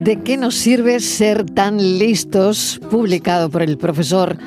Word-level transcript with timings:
¿De 0.00 0.22
qué 0.22 0.38
nos 0.38 0.54
sirve 0.54 0.98
ser 1.00 1.44
tan 1.44 1.76
listos? 1.98 2.80
Publicado 2.90 3.50
por 3.50 3.60
el 3.60 3.76
profesor 3.76 4.38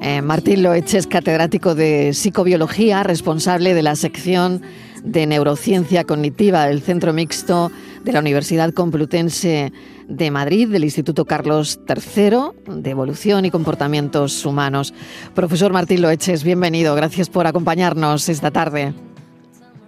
eh, 0.00 0.22
Martín 0.22 0.62
Loeches, 0.62 1.06
catedrático 1.06 1.74
de 1.74 2.14
psicobiología, 2.14 3.02
responsable 3.02 3.74
de 3.74 3.82
la 3.82 3.96
sección 3.96 4.62
de 5.04 5.26
neurociencia 5.26 6.04
cognitiva 6.04 6.64
del 6.64 6.80
Centro 6.80 7.12
Mixto 7.12 7.70
de 8.02 8.12
la 8.12 8.20
Universidad 8.20 8.72
Complutense 8.72 9.74
de 10.08 10.30
Madrid, 10.30 10.70
del 10.70 10.84
Instituto 10.84 11.26
Carlos 11.26 11.80
III 11.86 12.74
de 12.80 12.88
Evolución 12.88 13.44
y 13.44 13.50
Comportamientos 13.50 14.46
Humanos. 14.46 14.94
Profesor 15.34 15.70
Martín 15.70 16.00
Loeches, 16.00 16.44
bienvenido. 16.44 16.94
Gracias 16.94 17.28
por 17.28 17.46
acompañarnos 17.46 18.30
esta 18.30 18.50
tarde. 18.50 18.94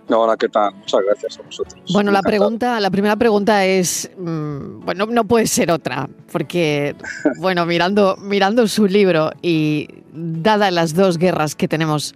Hola, 0.09 0.37
¿qué 0.37 0.49
tal? 0.49 0.73
Muchas 0.75 1.01
gracias 1.05 1.39
a 1.39 1.43
vosotros. 1.43 1.83
Bueno, 1.93 2.13
la 2.13 2.23
pregunta, 2.23 2.79
la 2.81 2.91
primera 2.91 3.17
pregunta 3.17 3.65
es, 3.65 4.11
mm, 4.17 4.81
bueno, 4.85 5.07
no 5.07 5.25
puede 5.25 5.47
ser 5.47 5.73
otra, 5.73 6.09
porque, 6.31 6.95
bueno, 7.41 7.67
mirando, 7.67 8.17
mirando 8.17 8.69
su 8.69 8.87
libro 8.87 9.33
y 9.43 9.89
dadas 10.13 10.73
las 10.73 10.95
dos 10.95 11.19
guerras 11.19 11.57
que 11.57 11.67
tenemos 11.67 12.15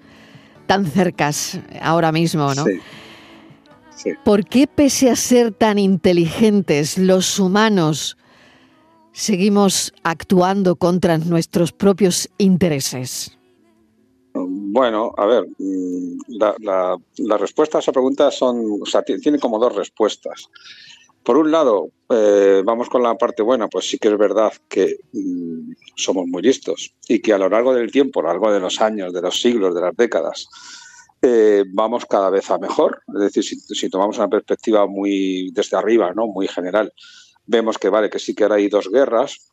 tan 0.66 0.86
cercas 0.86 1.58
ahora 1.82 2.12
mismo, 2.12 2.54
¿no? 2.54 2.64
Sí. 2.64 2.80
sí. 3.96 4.10
¿Por 4.24 4.44
qué 4.44 4.68
pese 4.68 5.10
a 5.10 5.16
ser 5.16 5.52
tan 5.52 5.78
inteligentes 5.78 6.96
los 6.96 7.40
humanos 7.40 8.16
seguimos 9.12 9.92
actuando 10.04 10.76
contra 10.76 11.18
nuestros 11.18 11.72
propios 11.72 12.28
intereses? 12.38 13.39
Bueno, 14.32 15.12
a 15.16 15.26
ver, 15.26 15.46
mm, 15.58 16.18
la, 16.28 16.54
la, 17.16 17.36
respuesta 17.36 17.78
a 17.78 17.80
esa 17.80 17.92
pregunta 17.92 18.30
son, 18.30 18.80
o 18.82 18.86
sea, 18.86 19.02
tiene 19.02 19.38
como 19.38 19.58
dos 19.58 19.74
respuestas. 19.74 20.48
Por 21.22 21.36
un 21.36 21.50
lado, 21.50 21.90
eh, 22.08 22.62
vamos 22.64 22.88
con 22.88 23.02
la 23.02 23.14
parte 23.16 23.42
buena, 23.42 23.68
pues 23.68 23.88
sí 23.88 23.98
que 23.98 24.08
es 24.08 24.16
verdad 24.16 24.52
que 24.68 24.96
mm, 25.12 25.72
somos 25.96 26.26
muy 26.26 26.42
listos 26.42 26.94
y 27.08 27.20
que 27.20 27.32
a 27.32 27.38
lo 27.38 27.48
largo 27.48 27.74
del 27.74 27.90
tiempo, 27.90 28.20
a 28.20 28.22
lo 28.22 28.28
largo 28.30 28.52
de 28.52 28.60
los 28.60 28.80
años, 28.80 29.12
de 29.12 29.20
los 29.20 29.40
siglos, 29.40 29.74
de 29.74 29.80
las 29.82 29.96
décadas, 29.96 30.48
eh, 31.20 31.64
vamos 31.68 32.06
cada 32.06 32.30
vez 32.30 32.50
a 32.50 32.58
mejor. 32.58 33.02
Es 33.14 33.20
decir, 33.20 33.44
si, 33.44 33.56
si, 33.74 33.90
tomamos 33.90 34.16
una 34.16 34.28
perspectiva 34.28 34.86
muy 34.86 35.50
desde 35.52 35.76
arriba, 35.76 36.12
¿no? 36.14 36.26
muy 36.26 36.48
general, 36.48 36.92
vemos 37.44 37.76
que 37.76 37.90
vale, 37.90 38.08
que 38.08 38.18
sí 38.18 38.34
que 38.34 38.44
ahora 38.44 38.56
hay 38.56 38.68
dos 38.68 38.88
guerras, 38.90 39.50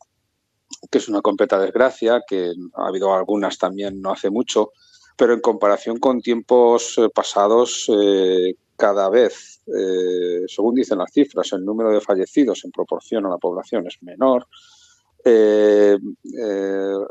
que 0.90 0.98
es 0.98 1.08
una 1.08 1.22
completa 1.22 1.58
desgracia, 1.58 2.22
que 2.26 2.52
ha 2.74 2.88
habido 2.88 3.14
algunas 3.14 3.58
también 3.58 4.00
no 4.00 4.12
hace 4.12 4.30
mucho, 4.30 4.72
pero 5.16 5.34
en 5.34 5.40
comparación 5.40 5.98
con 5.98 6.20
tiempos 6.20 6.96
eh, 6.98 7.08
pasados, 7.12 7.90
eh, 7.92 8.54
cada 8.76 9.08
vez, 9.10 9.60
eh, 9.66 10.44
según 10.46 10.76
dicen 10.76 10.98
las 10.98 11.10
cifras, 11.12 11.52
el 11.52 11.64
número 11.64 11.90
de 11.90 12.00
fallecidos 12.00 12.64
en 12.64 12.70
proporción 12.70 13.26
a 13.26 13.30
la 13.30 13.38
población 13.38 13.86
es 13.88 13.98
menor. 14.02 14.46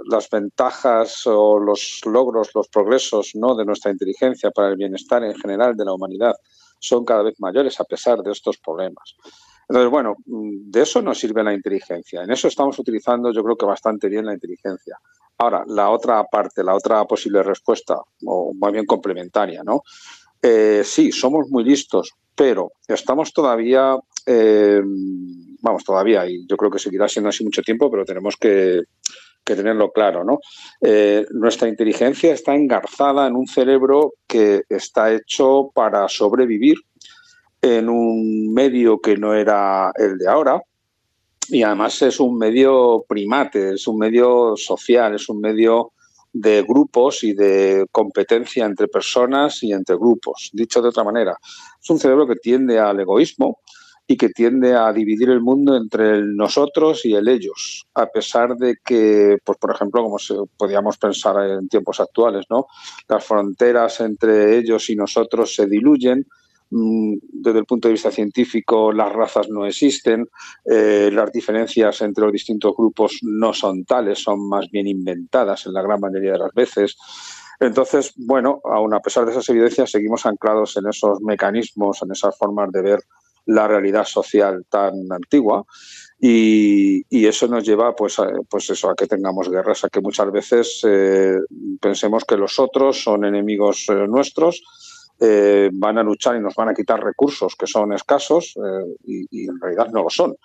Las 0.10 0.30
ventajas 0.32 1.28
o 1.28 1.60
los 1.60 2.02
logros, 2.06 2.56
los 2.56 2.70
progresos 2.70 3.32
¿no? 3.36 3.54
de 3.56 3.66
nuestra 3.66 3.92
inteligencia 3.92 4.50
para 4.50 4.70
el 4.70 4.78
bienestar 4.78 5.24
en 5.24 5.36
general 5.36 5.76
de 5.76 5.86
la 5.86 5.94
humanidad 5.94 6.34
son 6.80 7.06
cada 7.06 7.24
vez 7.24 7.36
mayores 7.40 7.80
a 7.80 7.84
pesar 7.84 8.24
de 8.24 8.32
estos 8.32 8.58
problemas. 8.58 9.16
Entonces, 9.70 9.92
bueno, 9.92 10.16
de 10.26 10.82
eso 10.82 11.02
nos 11.02 11.20
sirve 11.20 11.44
la 11.44 11.54
inteligencia. 11.54 12.24
En 12.24 12.32
eso 12.32 12.48
estamos 12.48 12.80
utilizando, 12.80 13.34
yo 13.34 13.44
creo 13.44 13.58
que 13.58 13.66
bastante 13.66 14.08
bien 14.08 14.26
la 14.26 14.34
inteligencia. 14.34 14.98
Ahora, 15.40 15.64
la 15.68 15.90
otra 15.90 16.24
parte, 16.24 16.64
la 16.64 16.74
otra 16.74 17.04
posible 17.06 17.44
respuesta, 17.44 17.98
o 18.26 18.54
más 18.54 18.72
bien 18.72 18.86
complementaria, 18.86 19.64
¿no? 19.64 19.84
Eh, 20.42 20.82
sí, 20.84 21.12
somos 21.12 21.50
muy 21.50 21.64
listos, 21.64 22.14
pero 22.34 22.72
estamos 22.88 23.34
todavía, 23.34 23.98
eh, 24.26 24.82
vamos, 25.62 25.84
todavía, 25.84 26.28
y 26.28 26.46
yo 26.48 26.56
creo 26.56 26.72
que 26.72 26.80
seguirá 26.80 27.08
siendo 27.08 27.30
así 27.30 27.44
mucho 27.44 27.62
tiempo, 27.62 27.92
pero 27.92 28.06
tenemos 28.06 28.38
que, 28.38 28.84
que 29.44 29.56
tenerlo 29.56 29.92
claro, 29.92 30.24
¿no? 30.24 30.40
Eh, 30.82 31.26
nuestra 31.32 31.68
inteligencia 31.68 32.34
está 32.34 32.56
engarzada 32.56 33.28
en 33.28 33.36
un 33.36 33.48
cerebro 33.48 34.14
que 34.28 34.64
está 34.70 35.14
hecho 35.14 35.72
para 35.74 36.08
sobrevivir 36.08 36.78
en 37.62 37.90
un 37.90 38.54
medio 38.54 39.00
que 39.00 39.18
no 39.18 39.34
era 39.34 39.92
el 39.96 40.18
de 40.18 40.28
ahora 40.28 40.62
y 41.50 41.64
además 41.64 42.02
es 42.02 42.20
un 42.20 42.38
medio 42.38 43.06
primate, 43.08 43.74
es 43.74 43.88
un 43.88 43.98
medio 43.98 44.56
social, 44.58 45.16
es 45.16 45.30
un 45.30 45.40
medio 45.40 45.94
de 46.34 46.62
grupos 46.62 47.24
y 47.24 47.34
de 47.34 47.86
competencia 47.92 48.66
entre 48.66 48.88
personas 48.88 49.64
y 49.64 49.72
entre 49.72 49.96
grupos. 49.96 50.50
Dicho 50.54 50.82
de 50.82 50.90
otra 50.90 51.04
manera, 51.04 51.38
es 51.82 51.90
un 51.90 52.00
cerebro 52.00 52.28
que 52.28 52.36
tiende 52.36 52.80
al 52.80 53.00
egoísmo 53.00 53.60
y 54.06 54.16
que 54.16 54.30
tiende 54.30 54.74
a 54.74 54.92
dividir 54.94 55.30
el 55.30 55.42
mundo 55.42 55.76
entre 55.76 56.12
el 56.12 56.36
nosotros 56.36 57.06
y 57.06 57.14
el 57.14 57.28
ellos, 57.28 57.86
a 57.94 58.06
pesar 58.06 58.56
de 58.56 58.78
que, 58.84 59.38
pues 59.44 59.58
por 59.58 59.74
ejemplo, 59.74 60.02
como 60.02 60.18
se, 60.18 60.36
pensar 61.00 61.50
en 61.50 61.68
tiempos 61.68 62.00
actuales, 62.00 62.46
¿no? 62.50 62.68
Las 63.10 63.26
fronteras 63.26 64.00
entre 64.00 64.58
ellos 64.58 64.90
y 64.90 64.96
nosotros 64.96 65.54
se 65.54 65.68
diluyen, 65.68 66.26
desde 66.70 67.60
el 67.60 67.66
punto 67.66 67.88
de 67.88 67.94
vista 67.94 68.12
científico, 68.12 68.92
las 68.92 69.14
razas 69.14 69.50
no 69.50 69.66
existen, 69.66 70.28
eh, 70.66 71.10
las 71.12 71.32
diferencias 71.32 72.02
entre 72.02 72.26
los 72.26 72.34
distintos 72.34 72.74
grupos 72.76 73.20
no 73.22 73.54
son 73.54 73.86
tales, 73.86 74.20
son 74.20 74.48
más 74.48 74.70
bien 74.72 74.88
inventadas 74.88 75.66
en 75.66 75.74
la 75.74 75.82
gran 75.82 76.00
mayoría 76.00 76.34
de 76.34 76.40
las 76.40 76.54
veces. 76.54 76.98
Entonces, 77.60 78.14
bueno, 78.18 78.62
aún 78.66 78.94
a 78.94 79.00
pesar 79.00 79.26
de 79.26 79.32
esas 79.32 79.50
evidencias, 79.50 79.90
seguimos 79.90 80.26
anclados 80.26 80.78
en 80.78 80.88
esos 80.88 81.22
mecanismos, 81.22 82.02
en 82.04 82.12
esas 82.12 82.38
formas 82.38 82.72
de 82.72 82.82
ver 82.82 83.00
la 83.48 83.68
realidad 83.68 84.06
social 84.06 84.66
tan 84.70 84.94
antigua. 85.12 85.66
Y, 86.20 87.04
y, 87.10 87.28
eso 87.28 87.48
nos 87.48 87.64
lleva 87.64 87.96
pues 87.96 88.18
a, 88.20 88.28
pues 88.50 88.70
eso 88.72 88.90
a 88.90 88.96
que 88.96 89.06
tengamos 89.06 89.50
guerras 89.50 89.84
a 89.84 89.90
que 89.90 90.02
muchas 90.02 90.32
veces 90.32 90.82
eh, 90.84 91.38
pensemos 91.80 92.26
que 92.26 92.38
los 92.38 92.58
otros 92.58 93.04
son 93.04 93.24
enemigos 93.24 93.86
eh, 93.90 94.08
nuestros 94.08 94.64
eh, 95.20 95.70
van 95.74 95.98
a 95.98 96.04
luchar 96.04 96.36
y 96.36 96.40
nos 96.40 96.54
van 96.54 96.70
a 96.70 96.74
quitar 96.74 97.04
recursos 97.04 97.56
que 97.56 97.66
son 97.66 97.92
escasos 97.94 98.54
eh, 98.56 99.26
y, 99.32 99.48
en 99.48 99.60
realidad 99.60 99.88
no 99.92 100.04
lo 100.04 100.10
son. 100.10 100.36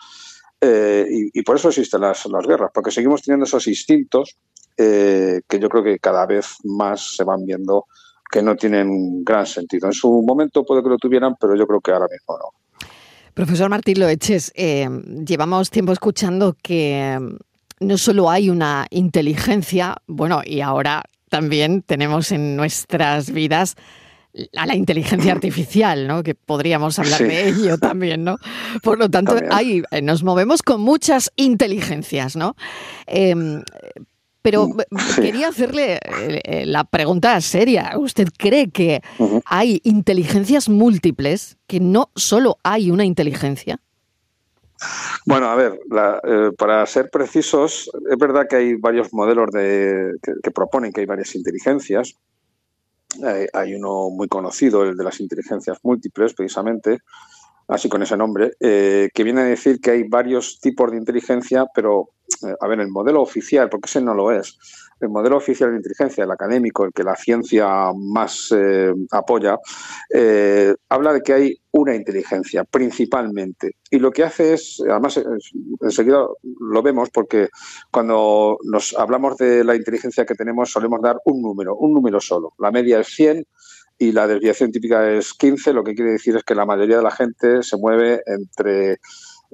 Eh, 0.60 1.06
y, 1.34 1.43
por 1.43 1.56
eso 1.56 1.69
existen 1.69 2.00
las, 2.00 2.25
las, 2.27 2.47
guerras, 2.47 2.71
porque 2.72 2.91
seguimos 2.91 3.22
teniendo 3.22 3.44
esos 3.44 3.66
instintos 3.66 4.37
que 4.75 5.60
yo 5.60 5.69
creo 5.69 5.84
que 5.84 5.99
cada 5.99 6.27
vez 6.27 6.56
más 6.65 7.15
se 7.15 7.22
van 7.22 7.44
viendo 7.44 7.87
que 8.31 8.43
no 8.43 8.56
tienen 8.56 9.22
gran 9.22 9.47
sentido. 9.47 9.87
En 9.87 9.93
su 9.93 10.22
momento 10.27 10.65
puede 10.65 10.83
que 10.83 10.89
lo 10.89 10.97
tuvieran, 10.97 11.37
pero 11.39 11.54
yo 11.54 11.66
creo 11.66 11.81
que 11.81 11.93
ahora 11.93 12.06
mismo 12.10 12.39
no. 12.39 12.89
Profesor 13.34 13.69
Martín 13.69 14.00
Loeches, 14.00 14.53
llevamos 14.54 15.71
tiempo 15.71 15.93
escuchando 15.93 16.56
que 16.60 17.19
no 17.78 17.99
solo 17.99 18.31
hay 18.31 18.50
una 18.50 18.87
inteligencia, 18.91 19.97
bueno, 20.06 20.41
y 20.44 20.62
ahora 20.62 21.04
también 21.28 21.83
tenemos 21.83 22.33
en 22.33 22.56
nuestras 22.56 23.31
vidas 23.31 23.77
a 24.56 24.66
la 24.66 24.75
inteligencia 24.75 25.32
artificial, 25.32 26.06
¿no? 26.06 26.22
Que 26.22 26.34
podríamos 26.34 26.98
hablar 26.98 27.19
sí. 27.19 27.25
de 27.25 27.48
ello 27.48 27.78
también, 27.78 28.25
¿no? 28.25 28.38
Por 28.82 28.98
lo 28.98 29.09
tanto, 29.10 29.37
ahí 29.50 29.82
nos 30.03 30.22
movemos 30.22 30.62
con 30.62 30.81
muchas 30.81 31.31
inteligencias, 31.37 32.37
¿no? 32.37 32.56
Eh, 33.06 33.34
pero 34.42 34.69
sí. 35.15 35.22
quería 35.22 35.48
hacerle 35.48 36.00
eh, 36.03 36.66
la 36.66 36.84
pregunta 36.84 37.41
seria. 37.41 37.92
¿Usted 37.97 38.28
cree 38.37 38.71
que 38.71 39.00
uh 39.19 39.37
-huh. 39.37 39.42
hay 39.47 39.81
inteligencias 39.84 40.69
múltiples, 40.69 41.56
que 41.69 41.78
no 41.78 42.10
solo 42.16 42.59
hay 42.65 42.91
una 42.91 43.04
inteligencia? 43.04 43.78
Bueno, 45.25 45.47
a 45.47 45.54
ver, 45.54 45.78
la, 45.88 46.21
eh, 46.25 46.50
para 46.59 46.84
ser 46.87 47.09
precisos, 47.09 47.88
es 48.10 48.19
verdad 48.19 48.48
que 48.50 48.56
hay 48.56 48.75
varios 48.75 49.12
modelos 49.12 49.48
de, 49.53 50.16
que, 50.21 50.32
que 50.42 50.50
proponen 50.50 50.92
que 50.92 51.03
hay 51.03 51.06
varias 51.06 51.37
inteligencias, 51.37 52.16
eh, 53.26 53.48
hay 53.52 53.74
uno 53.74 54.10
muy 54.10 54.28
conocido, 54.28 54.82
el 54.84 54.96
de 54.96 55.04
las 55.04 55.20
inteligencias 55.20 55.78
múltiples, 55.82 56.34
precisamente, 56.34 56.98
así 57.68 57.88
con 57.88 58.02
ese 58.02 58.16
nombre, 58.16 58.52
eh, 58.60 59.08
que 59.14 59.24
viene 59.24 59.42
a 59.42 59.44
decir 59.44 59.80
que 59.80 59.92
hay 59.92 60.02
varios 60.04 60.58
tipos 60.60 60.90
de 60.90 60.98
inteligencia, 60.98 61.66
pero, 61.74 62.10
eh, 62.47 62.54
a 62.60 62.66
ver, 62.68 62.80
el 62.80 62.88
modelo 62.88 63.22
oficial, 63.22 63.68
porque 63.68 63.88
ese 63.88 64.00
no 64.00 64.14
lo 64.14 64.30
es, 64.30 64.59
el 65.00 65.09
modelo 65.09 65.36
oficial 65.36 65.70
de 65.70 65.76
inteligencia, 65.76 66.24
el 66.24 66.30
académico, 66.30 66.84
el 66.84 66.92
que 66.92 67.03
la 67.03 67.16
ciencia 67.16 67.92
más 67.94 68.53
eh, 68.56 68.92
apoya, 69.10 69.58
habla 70.88 71.12
de 71.12 71.22
que 71.22 71.32
hay 71.32 71.56
una 71.72 71.94
inteligencia, 71.94 72.65
principalmente. 72.65 73.76
Y 73.91 73.98
lo 73.98 74.10
que 74.10 74.22
hace 74.22 74.54
es, 74.54 74.82
además, 74.88 75.20
enseguida 75.80 76.26
lo 76.72 76.83
vemos 76.83 77.10
porque 77.10 77.48
cuando 77.91 78.59
nos 78.65 78.95
hablamos 78.95 79.36
de 79.36 79.65
la 79.65 79.77
inteligencia 79.77 80.24
que 80.24 80.34
tenemos 80.34 80.71
solemos 80.71 81.01
dar 81.01 81.19
un 81.24 81.42
número, 81.42 81.77
un 81.77 81.92
número 81.92 82.21
solo. 82.21 82.54
La 82.59 82.71
media 82.71 83.01
es 83.01 83.09
100 83.09 83.47
y 83.98 84.13
la 84.13 84.27
desviación 84.27 84.72
típica 84.72 85.10
es 85.10 85.33
15, 85.34 85.72
lo 85.72 85.84
que 85.84 85.95
quiere 85.95 86.13
decir 86.13 86.36
es 86.36 86.42
que 86.42 86.54
la 86.54 86.66
mayoría 86.66 86.97
de 86.97 87.03
la 87.03 87.10
gente 87.10 87.63
se 87.63 87.77
mueve 87.77 88.22
entre 88.27 88.98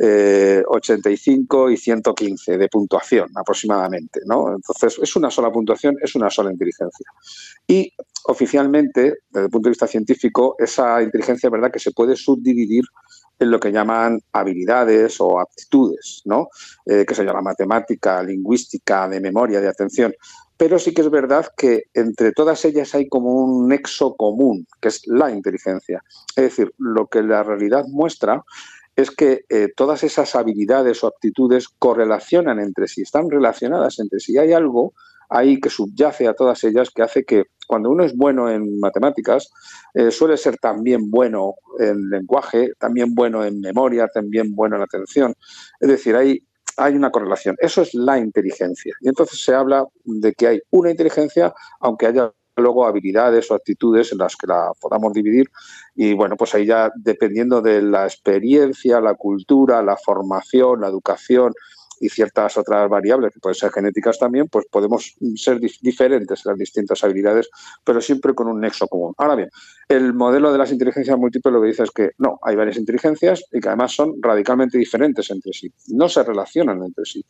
eh, 0.00 0.62
85 0.66 1.70
y 1.70 1.76
115 1.76 2.56
de 2.56 2.68
puntuación 2.68 3.28
aproximadamente, 3.34 4.20
¿no? 4.26 4.54
Entonces, 4.54 4.96
es 5.02 5.16
una 5.16 5.28
sola 5.28 5.50
puntuación, 5.50 5.96
es 6.00 6.14
una 6.14 6.30
sola 6.30 6.52
inteligencia. 6.52 7.06
Y 7.66 7.92
oficialmente, 8.26 9.14
desde 9.28 9.46
el 9.46 9.50
punto 9.50 9.66
de 9.68 9.72
vista 9.72 9.88
científico, 9.88 10.54
esa 10.58 11.02
inteligencia 11.02 11.48
es 11.48 11.50
verdad 11.50 11.72
que 11.72 11.80
se 11.80 11.90
puede 11.90 12.14
subdividir 12.14 12.84
en 13.38 13.50
lo 13.50 13.60
que 13.60 13.72
llaman 13.72 14.20
habilidades 14.32 15.20
o 15.20 15.38
aptitudes, 15.40 16.22
¿no? 16.24 16.48
Eh, 16.84 17.04
que 17.06 17.14
se 17.14 17.24
llama 17.24 17.40
matemática, 17.40 18.22
lingüística, 18.22 19.08
de 19.08 19.20
memoria, 19.20 19.60
de 19.60 19.68
atención. 19.68 20.14
Pero 20.56 20.78
sí 20.78 20.92
que 20.92 21.02
es 21.02 21.10
verdad 21.10 21.46
que 21.56 21.84
entre 21.94 22.32
todas 22.32 22.64
ellas 22.64 22.94
hay 22.94 23.08
como 23.08 23.32
un 23.32 23.68
nexo 23.68 24.16
común, 24.16 24.66
que 24.80 24.88
es 24.88 25.06
la 25.06 25.30
inteligencia. 25.30 26.02
Es 26.30 26.44
decir, 26.44 26.74
lo 26.78 27.06
que 27.06 27.22
la 27.22 27.44
realidad 27.44 27.84
muestra 27.86 28.42
es 28.96 29.12
que 29.12 29.44
eh, 29.48 29.68
todas 29.76 30.02
esas 30.02 30.34
habilidades 30.34 31.04
o 31.04 31.06
aptitudes 31.06 31.68
correlacionan 31.68 32.58
entre 32.58 32.88
sí, 32.88 33.02
están 33.02 33.30
relacionadas 33.30 34.00
entre 34.00 34.18
sí. 34.18 34.36
Hay 34.36 34.52
algo 34.52 34.94
ahí 35.28 35.60
que 35.60 35.70
subyace 35.70 36.26
a 36.26 36.34
todas 36.34 36.62
ellas 36.64 36.90
que 36.90 37.02
hace 37.02 37.24
que 37.24 37.44
cuando 37.66 37.90
uno 37.90 38.02
es 38.02 38.16
bueno 38.16 38.50
en 38.50 38.80
matemáticas, 38.80 39.50
eh, 39.92 40.10
suele 40.10 40.38
ser 40.38 40.56
también 40.56 41.10
bueno 41.10 41.54
en 41.78 42.08
lenguaje, 42.08 42.72
también 42.78 43.14
bueno 43.14 43.44
en 43.44 43.60
memoria, 43.60 44.08
también 44.08 44.54
bueno 44.54 44.76
en 44.76 44.82
atención. 44.82 45.34
Es 45.78 45.88
decir, 45.88 46.16
hay, 46.16 46.42
hay 46.78 46.94
una 46.94 47.10
correlación. 47.10 47.56
Eso 47.58 47.82
es 47.82 47.92
la 47.92 48.18
inteligencia. 48.18 48.94
Y 49.02 49.08
entonces 49.08 49.44
se 49.44 49.54
habla 49.54 49.84
de 50.04 50.32
que 50.32 50.46
hay 50.46 50.60
una 50.70 50.90
inteligencia, 50.90 51.52
aunque 51.80 52.06
haya 52.06 52.32
luego 52.56 52.86
habilidades 52.86 53.50
o 53.50 53.54
actitudes 53.54 54.12
en 54.12 54.18
las 54.18 54.36
que 54.36 54.46
la 54.46 54.72
podamos 54.80 55.12
dividir 55.12 55.46
y 55.94 56.14
bueno, 56.14 56.36
pues 56.36 56.54
ahí 56.54 56.66
ya 56.66 56.90
dependiendo 56.96 57.60
de 57.62 57.82
la 57.82 58.04
experiencia, 58.04 59.00
la 59.00 59.14
cultura, 59.14 59.82
la 59.82 59.96
formación, 59.96 60.80
la 60.80 60.88
educación 60.88 61.52
y 62.00 62.08
ciertas 62.08 62.56
otras 62.56 62.88
variables 62.88 63.32
que 63.32 63.40
pueden 63.40 63.54
ser 63.54 63.70
genéticas 63.70 64.18
también, 64.18 64.48
pues 64.48 64.66
podemos 64.70 65.14
ser 65.36 65.60
diferentes 65.60 66.44
en 66.44 66.50
las 66.50 66.58
distintas 66.58 67.02
habilidades, 67.04 67.48
pero 67.84 68.00
siempre 68.00 68.34
con 68.34 68.48
un 68.48 68.60
nexo 68.60 68.86
común. 68.86 69.14
Ahora 69.18 69.34
bien, 69.34 69.50
el 69.88 70.14
modelo 70.14 70.52
de 70.52 70.58
las 70.58 70.72
inteligencias 70.72 71.18
múltiples 71.18 71.52
lo 71.52 71.60
que 71.60 71.68
dice 71.68 71.82
es 71.82 71.90
que 71.90 72.10
no, 72.18 72.38
hay 72.42 72.56
varias 72.56 72.76
inteligencias 72.76 73.44
y 73.52 73.60
que 73.60 73.68
además 73.68 73.92
son 73.92 74.14
radicalmente 74.20 74.78
diferentes 74.78 75.30
entre 75.30 75.52
sí, 75.52 75.72
no 75.88 76.08
se 76.08 76.22
relacionan 76.22 76.82
entre 76.82 77.04
sí. 77.04 77.24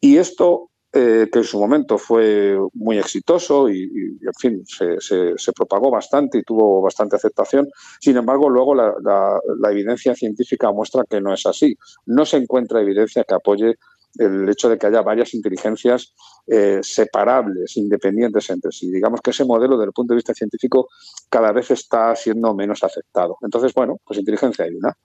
Y 0.00 0.16
esto 0.16 0.70
eh, 0.96 1.28
que 1.32 1.40
en 1.40 1.44
su 1.44 1.58
momento 1.58 1.98
fue 1.98 2.56
muy 2.74 2.98
exitoso 2.98 3.68
y, 3.68 3.82
en 3.82 4.34
fin, 4.38 4.64
se, 4.64 5.52
propagó 5.52 5.90
bastante 5.90 6.38
y 6.38 6.44
tuvo 6.44 6.80
bastante 6.82 7.16
aceptación. 7.16 7.68
Sin 7.98 8.16
embargo, 8.16 8.48
luego 8.48 8.76
la, 8.76 9.40
evidencia 9.72 10.14
científica 10.14 10.70
muestra 10.70 11.02
que 11.10 11.20
no 11.20 11.34
es 11.34 11.46
así. 11.46 11.76
No 12.06 12.24
se 12.24 12.36
encuentra 12.36 12.80
evidencia 12.80 13.24
que 13.24 13.34
apoye 13.34 13.74
el 14.16 14.48
hecho 14.48 14.68
de 14.68 14.78
que 14.78 14.86
haya 14.86 15.02
varias 15.02 15.34
inteligencias 15.34 16.14
eh, 16.46 16.80
separables, 16.82 17.76
independientes 17.76 18.48
entre 18.50 18.70
sí. 18.72 18.90
Digamos 18.90 19.20
que 19.20 19.30
ese 19.30 19.44
modelo, 19.44 19.76
desde 19.76 19.88
el 19.88 19.92
punto 19.92 20.12
de 20.12 20.16
vista 20.16 20.34
científico, 20.34 20.88
cada 21.28 21.52
vez 21.52 21.70
está 21.70 22.14
siendo 22.14 22.54
menos 22.54 22.82
aceptado. 22.82 23.36
Entonces, 23.42 23.72
bueno, 23.74 23.98
pues 24.04 24.18
inteligencia 24.18 24.64
hay 24.64 24.74
una. 24.74 24.96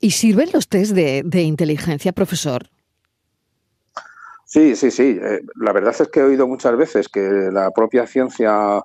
¿Y 0.00 0.12
sirven 0.12 0.50
los 0.52 0.68
test 0.68 0.92
de 0.92 1.42
inteligencia, 1.42 2.12
profesor? 2.12 2.70
Sí, 4.50 4.76
sí, 4.76 4.90
sí. 4.90 5.18
Eh, 5.22 5.42
la 5.56 5.74
verdad 5.74 5.94
es 6.00 6.08
que 6.08 6.20
he 6.20 6.22
oído 6.22 6.48
muchas 6.48 6.74
veces 6.74 7.10
que 7.10 7.20
la 7.52 7.70
propia 7.70 8.06
ciencia 8.06 8.80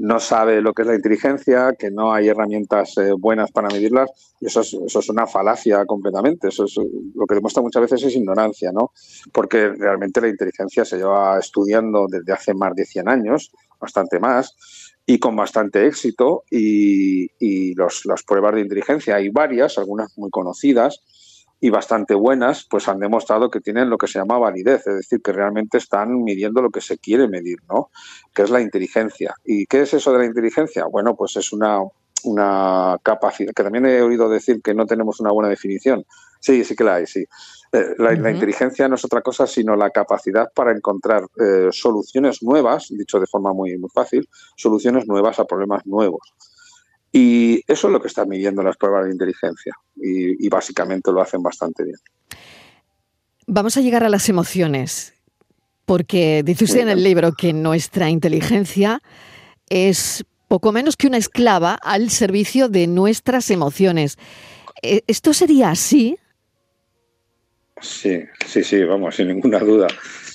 no 0.00 0.20
sabe 0.20 0.60
lo 0.60 0.74
que 0.74 0.82
es 0.82 0.88
la 0.88 0.96
inteligencia, 0.96 1.72
que 1.78 1.90
no 1.90 2.12
hay 2.12 2.28
herramientas 2.28 2.98
eh, 2.98 3.12
buenas 3.18 3.50
para 3.50 3.68
medirlas. 3.68 4.10
Y 4.38 4.48
eso 4.48 4.60
es, 4.60 4.74
eso 4.74 4.98
es 4.98 5.08
una 5.08 5.26
falacia 5.26 5.86
completamente. 5.86 6.48
Eso 6.48 6.66
es 6.66 6.76
lo 7.14 7.24
que 7.24 7.36
demuestra 7.36 7.62
muchas 7.62 7.80
veces 7.80 8.02
es 8.02 8.16
ignorancia, 8.16 8.70
¿no? 8.70 8.92
Porque 9.32 9.70
realmente 9.70 10.20
la 10.20 10.28
inteligencia 10.28 10.84
se 10.84 10.98
lleva 10.98 11.38
estudiando 11.38 12.04
desde 12.06 12.30
hace 12.34 12.52
más 12.52 12.74
de 12.74 12.84
100 12.84 13.08
años, 13.08 13.50
bastante 13.80 14.20
más, 14.20 14.54
y 15.06 15.18
con 15.18 15.34
bastante 15.34 15.86
éxito. 15.86 16.44
Y, 16.50 17.30
y 17.38 17.72
los, 17.76 18.04
las 18.04 18.22
pruebas 18.24 18.56
de 18.56 18.60
inteligencia 18.60 19.16
hay 19.16 19.30
varias, 19.30 19.78
algunas 19.78 20.18
muy 20.18 20.28
conocidas 20.28 21.00
y 21.60 21.70
bastante 21.70 22.14
buenas, 22.14 22.66
pues 22.70 22.88
han 22.88 23.00
demostrado 23.00 23.50
que 23.50 23.60
tienen 23.60 23.90
lo 23.90 23.98
que 23.98 24.06
se 24.06 24.18
llama 24.18 24.38
validez, 24.38 24.86
es 24.86 24.94
decir, 24.94 25.20
que 25.20 25.32
realmente 25.32 25.78
están 25.78 26.22
midiendo 26.22 26.62
lo 26.62 26.70
que 26.70 26.80
se 26.80 26.98
quiere 26.98 27.28
medir, 27.28 27.58
¿no? 27.68 27.90
Que 28.32 28.42
es 28.42 28.50
la 28.50 28.60
inteligencia. 28.60 29.34
¿Y 29.44 29.66
qué 29.66 29.82
es 29.82 29.94
eso 29.94 30.12
de 30.12 30.18
la 30.18 30.26
inteligencia? 30.26 30.84
Bueno, 30.86 31.16
pues 31.16 31.36
es 31.36 31.52
una, 31.52 31.80
una 32.24 32.96
capacidad, 33.02 33.52
que 33.52 33.62
también 33.62 33.86
he 33.86 34.02
oído 34.02 34.28
decir 34.28 34.60
que 34.62 34.74
no 34.74 34.86
tenemos 34.86 35.18
una 35.20 35.32
buena 35.32 35.48
definición. 35.48 36.04
Sí, 36.40 36.62
sí 36.62 36.76
que 36.76 36.84
la 36.84 36.96
hay, 36.96 37.06
sí. 37.06 37.24
Eh, 37.72 37.94
la, 37.98 38.30
inteligencia 38.30 38.88
no 38.88 38.94
es 38.94 39.04
otra 39.04 39.20
cosa 39.20 39.46
sino 39.46 39.76
la 39.76 39.90
capacidad 39.90 40.50
para 40.54 40.72
encontrar 40.72 41.26
eh, 41.38 41.68
soluciones 41.70 42.42
nuevas, 42.42 42.86
dicho 42.90 43.20
de 43.20 43.26
forma 43.26 43.52
muy, 43.52 43.76
muy 43.76 43.90
fácil, 43.90 44.28
soluciones 44.56 45.06
nuevas 45.06 45.38
a 45.38 45.44
problemas 45.44 45.84
nuevos. 45.84 46.34
Y 47.12 47.62
eso 47.66 47.86
es 47.86 47.92
lo 47.92 48.00
que 48.00 48.08
están 48.08 48.28
midiendo 48.28 48.62
las 48.62 48.76
pruebas 48.76 49.06
de 49.06 49.12
inteligencia 49.12 49.74
y, 49.96 50.48
básicamente 50.48 51.10
lo 51.10 51.20
hacen 51.20 51.42
bastante 51.42 51.84
bien. 51.84 51.96
Vamos 53.46 53.76
a 53.76 53.80
llegar 53.80 54.04
a 54.04 54.08
las 54.08 54.28
emociones, 54.28 55.14
porque 55.86 56.42
dice 56.44 56.64
usted 56.64 56.80
en 56.80 56.90
el 56.90 57.02
libro 57.02 57.32
que 57.32 57.52
nuestra 57.52 58.10
inteligencia 58.10 59.02
es 59.70 60.24
poco 60.48 60.72
menos 60.72 60.96
que 60.96 61.06
una 61.06 61.16
esclava 61.16 61.74
al 61.74 62.10
servicio 62.10 62.68
de 62.68 62.86
nuestras 62.86 63.50
emociones. 63.50 64.18
¿E-, 64.82 65.02
¿Esto 65.06 65.32
sería 65.32 65.70
así? 65.70 66.18
Sí, 67.80 68.22
sí, 68.46 68.64
sí, 68.64 68.84
vamos, 68.84 69.16
sin 69.16 69.28
ninguna 69.28 69.60
duda. 69.60 69.86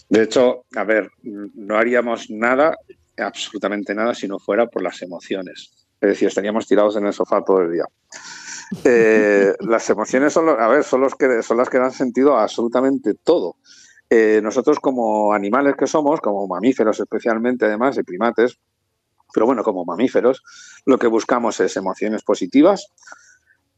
De 0.10 0.24
hecho, 0.24 0.66
a 0.76 0.84
ver, 0.84 1.10
no 1.22 1.78
haríamos 1.78 2.30
nada, 2.30 2.78
absolutamente 3.18 3.94
nada, 3.94 4.14
si 4.16 4.28
no 4.28 4.40
fuera 4.40 4.68
por 4.68 4.82
las 4.82 5.02
emociones. 5.02 5.83
Es 6.04 6.10
decir, 6.10 6.28
estaríamos 6.28 6.68
tirados 6.68 6.98
en 6.98 7.06
el 7.06 7.14
sofá 7.14 7.42
todo 7.46 7.62
el 7.62 7.72
día. 7.72 7.86
Eh, 8.84 9.54
las 9.62 9.90
emociones 9.90 10.34
son, 10.34 10.50
a 10.50 10.68
ver, 10.68 10.84
son, 10.84 11.00
los 11.00 11.16
que, 11.16 11.42
son 11.42 11.56
las 11.56 11.70
que 11.70 11.80
dan 11.80 11.94
sentido 11.94 12.36
a 12.36 12.44
absolutamente 12.44 13.14
todo. 13.14 13.56
Eh, 14.10 14.42
nosotros 14.44 14.82
como 14.82 15.32
animales 15.32 15.76
que 15.80 15.88
somos, 15.88 16.20
como 16.20 16.46
mamíferos 16.46 17.00
especialmente 17.00 17.68
además, 17.68 17.98
y 17.98 18.04
primates, 18.04 18.60
pero 19.34 19.46
bueno, 19.46 19.64
como 19.64 19.86
mamíferos, 19.86 20.44
lo 20.86 21.00
que 21.00 21.08
buscamos 21.08 21.62
es 21.62 21.78
emociones 21.78 22.22
positivas, 22.22 22.92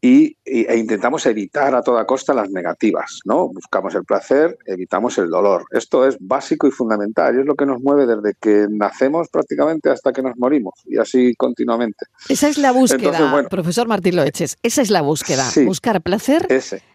y, 0.05 0.37
e 0.45 0.77
intentamos 0.77 1.25
evitar 1.25 1.73
a 1.73 1.81
toda 1.81 2.05
costa 2.05 2.31
las 2.31 2.51
negativas, 2.51 3.21
¿no? 3.25 3.47
Buscamos 3.47 3.95
el 3.95 4.03
placer, 4.03 4.55
evitamos 4.67 5.17
el 5.17 5.31
dolor. 5.31 5.65
Esto 5.71 6.05
es 6.07 6.15
básico 6.19 6.67
y 6.67 6.71
fundamental 6.71 7.35
y 7.35 7.39
es 7.39 7.45
lo 7.47 7.55
que 7.55 7.65
nos 7.65 7.81
mueve 7.81 8.05
desde 8.05 8.35
que 8.39 8.67
nacemos 8.69 9.29
prácticamente 9.29 9.89
hasta 9.89 10.13
que 10.13 10.21
nos 10.21 10.37
morimos 10.37 10.75
y 10.85 10.99
así 10.99 11.33
continuamente. 11.35 12.05
Esa 12.29 12.47
es 12.49 12.59
la 12.59 12.71
búsqueda, 12.71 13.47
profesor 13.49 13.87
Martín 13.87 14.17
Loeches, 14.17 14.57
esa 14.61 14.83
es 14.83 14.91
la 14.91 15.01
búsqueda, 15.01 15.49
buscar 15.65 16.03
placer 16.03 16.47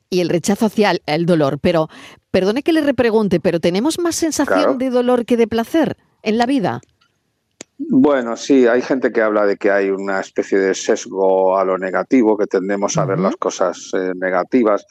y 0.09 0.21
el 0.21 0.29
rechazo 0.29 0.67
hacia 0.67 0.93
el 1.06 1.27
dolor. 1.27 1.59
Pero, 1.59 1.89
perdone 2.31 2.63
que 2.63 2.73
le 2.73 2.81
repregunte, 2.81 3.41
pero 3.41 3.59
¿tenemos 3.59 3.99
más 3.99 4.15
sensación 4.15 4.79
de 4.79 4.91
dolor 4.91 5.25
que 5.25 5.37
de 5.37 5.49
placer 5.49 5.96
en 6.23 6.39
la 6.39 6.46
vida? 6.46 6.81
Bueno, 7.89 8.37
sí, 8.37 8.67
hay 8.67 8.82
gente 8.82 9.10
que 9.10 9.22
habla 9.22 9.46
de 9.46 9.56
que 9.56 9.70
hay 9.70 9.89
una 9.89 10.20
especie 10.20 10.58
de 10.58 10.75
sesgo 10.75 11.56
a 11.56 11.65
lo 11.65 11.79
negativo, 11.79 12.37
que 12.37 12.46
tendemos 12.46 12.99
a 12.99 13.06
ver 13.06 13.19
las 13.19 13.37
cosas 13.37 13.93
eh, 13.94 14.13
negativas. 14.17 14.84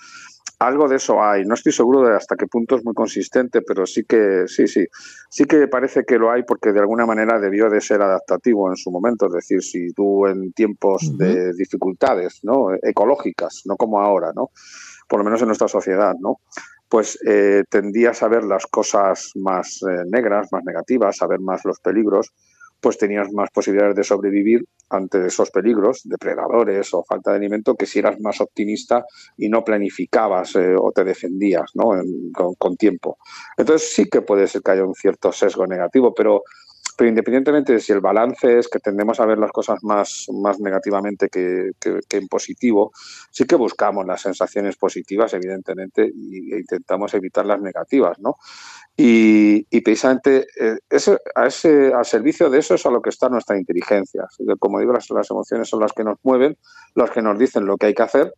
Algo 0.57 0.87
de 0.87 0.95
eso 0.95 1.21
hay. 1.21 1.45
No 1.45 1.53
estoy 1.53 1.71
seguro 1.71 2.01
de 2.01 2.15
hasta 2.15 2.35
qué 2.35 2.47
punto 2.47 2.75
es 2.75 2.83
muy 2.83 2.95
consistente, 2.95 3.61
pero 3.61 3.85
sí 3.85 4.05
que 4.05 4.45
sí, 4.47 4.67
sí, 4.67 4.87
sí 5.29 5.45
que 5.45 5.67
parece 5.67 6.03
que 6.03 6.17
lo 6.17 6.31
hay 6.31 6.41
porque 6.41 6.71
de 6.71 6.79
alguna 6.79 7.05
manera 7.05 7.39
debió 7.39 7.69
de 7.69 7.79
ser 7.79 8.01
adaptativo 8.01 8.67
en 8.71 8.75
su 8.75 8.89
momento. 8.89 9.27
Es 9.27 9.33
decir, 9.33 9.61
si 9.61 9.93
tú 9.93 10.25
en 10.25 10.51
tiempos 10.53 11.15
de 11.15 11.53
dificultades, 11.53 12.39
¿no? 12.41 12.73
Ecológicas, 12.81 13.61
no 13.65 13.75
como 13.77 14.01
ahora, 14.01 14.31
¿no? 14.35 14.49
Por 15.07 15.19
lo 15.19 15.25
menos 15.25 15.41
en 15.41 15.47
nuestra 15.47 15.67
sociedad, 15.67 16.15
¿no? 16.19 16.39
Pues 16.89 17.19
eh, 17.23 17.65
tendías 17.69 18.23
a 18.23 18.27
ver 18.27 18.43
las 18.43 18.65
cosas 18.65 19.31
más 19.35 19.79
eh, 19.83 20.05
negras, 20.11 20.47
más 20.51 20.63
negativas, 20.63 21.21
a 21.21 21.27
ver 21.27 21.39
más 21.39 21.63
los 21.65 21.79
peligros 21.81 22.33
pues 22.81 22.97
tenías 22.97 23.31
más 23.33 23.49
posibilidades 23.51 23.95
de 23.95 24.03
sobrevivir 24.03 24.65
ante 24.89 25.27
esos 25.27 25.51
peligros, 25.51 26.01
depredadores 26.03 26.93
o 26.93 27.03
falta 27.03 27.31
de 27.31 27.37
alimento, 27.37 27.75
que 27.75 27.85
si 27.85 27.99
eras 27.99 28.19
más 28.19 28.41
optimista 28.41 29.05
y 29.37 29.49
no 29.49 29.63
planificabas 29.63 30.55
eh, 30.55 30.75
o 30.77 30.91
te 30.91 31.03
defendías 31.03 31.71
¿no? 31.75 31.91
con, 32.57 32.75
tiempo. 32.75 33.17
Entonces 33.57 33.93
sí 33.93 34.05
que 34.05 34.21
puede 34.21 34.47
ser 34.47 34.61
que 34.61 34.71
haya 34.71 34.85
un 34.85 34.95
cierto 34.95 35.31
sesgo 35.31 35.67
negativo, 35.67 36.13
pero 36.13 36.43
pero 36.99 37.07
independientemente 37.07 37.71
de 37.71 37.79
si 37.79 37.93
el 37.93 38.01
balance 38.01 38.59
es 38.59 38.67
que 38.67 38.79
tendemos 38.79 39.21
a 39.21 39.25
ver 39.25 39.37
las 39.37 39.53
cosas 39.53 39.81
más, 39.83 40.25
más 40.33 40.59
negativamente 40.59 41.29
que, 41.29 41.71
en 42.09 42.27
positivo, 42.27 42.91
sí 43.31 43.45
que 43.45 43.55
buscamos 43.55 44.05
las 44.05 44.21
sensaciones 44.21 44.75
positivas, 44.75 45.33
evidentemente, 45.33 46.03
e 46.03 46.59
intentamos 46.59 47.13
evitar 47.13 47.45
las 47.45 47.61
negativas, 47.61 48.19
¿no? 48.19 48.35
Y, 48.97 49.63
precisamente 49.79 50.45
eh, 50.59 50.75
a 51.35 51.45
ese, 51.45 51.93
al 51.93 52.05
servicio 52.05 52.49
de 52.49 52.59
eso 52.59 52.75
es 52.75 52.85
a 52.85 52.89
lo 52.89 53.01
que 53.01 53.11
está 53.11 53.29
nuestra 53.29 53.57
inteligencia. 53.57 54.27
Como 54.59 54.81
digo, 54.81 54.91
las, 54.91 55.09
las 55.11 55.31
emociones 55.31 55.69
son 55.69 55.79
las 55.79 55.93
que 55.93 56.03
nos 56.03 56.17
mueven, 56.23 56.57
las 56.95 57.11
que 57.11 57.21
nos 57.21 57.39
dicen 57.39 57.65
lo 57.65 57.77
que 57.77 57.85
hay 57.85 57.93
que 57.93 58.03
hacer 58.03 58.33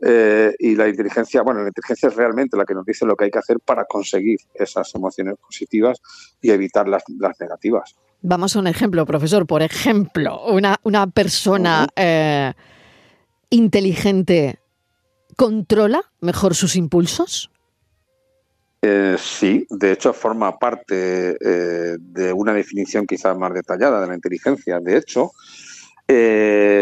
eh, 0.00 0.54
y 0.58 0.76
la 0.76 0.88
inteligencia, 0.88 1.42
bueno, 1.42 1.60
la 1.60 1.68
inteligencia 1.68 2.08
es 2.08 2.14
realmente 2.14 2.56
la 2.56 2.64
que 2.64 2.74
nos 2.74 2.84
dice 2.84 3.04
lo 3.04 3.16
que 3.16 3.24
hay 3.24 3.30
que 3.30 3.38
hacer 3.38 3.58
para 3.58 3.84
conseguir 3.84 4.38
esas 4.54 4.94
emociones 4.94 5.34
positivas 5.36 5.98
y 6.40 6.50
evitar 6.50 6.86
las, 6.88 7.02
negativas. 7.40 7.96
Vamos 8.22 8.54
a 8.54 8.60
un 8.60 8.68
ejemplo, 8.68 9.04
profesor. 9.06 9.46
Por 9.46 9.62
ejemplo, 9.62 10.44
una, 10.46 10.76
una 10.84 11.08
persona 11.08 11.88
eh, 11.96 12.52
inteligente 13.50 14.60
controla 15.36 16.02
mejor 16.20 16.54
sus 16.54 16.76
impulsos? 16.76 17.50
Eh, 18.82 19.16
sí, 19.18 19.66
de 19.70 19.92
hecho 19.92 20.12
forma 20.12 20.56
parte 20.56 21.36
de 21.36 22.32
una 22.32 22.52
definición 22.52 23.06
quizás 23.06 23.36
más 23.36 23.52
detallada 23.52 24.00
de 24.00 24.06
la 24.06 24.14
inteligencia. 24.14 24.78
De 24.78 24.96
hecho, 24.96 25.32
eh, 26.10 26.77